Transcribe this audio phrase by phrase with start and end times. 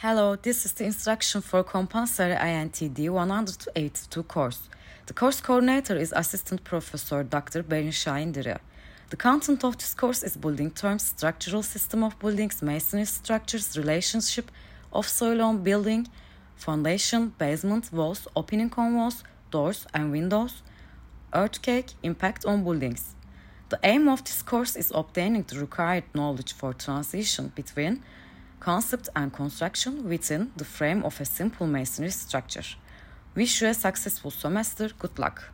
[0.00, 4.68] Hello, this is the instruction for compulsory INTD 182 course.
[5.06, 7.64] The course coordinator is Assistant Professor Dr.
[7.64, 8.60] Berin Şahindire.
[9.10, 14.52] The content of this course is building terms, structural system of buildings, masonry structures, relationship
[14.92, 16.06] of soil on building,
[16.54, 20.62] foundation, basement, walls, opening on walls, doors and windows,
[21.34, 23.16] earthquake, impact on buildings.
[23.68, 28.04] The aim of this course is obtaining the required knowledge for transition between
[28.60, 32.64] concept and construction within the frame of a simple masonry structure.
[33.34, 34.90] Wish you a successful semester.
[34.98, 35.52] Good luck.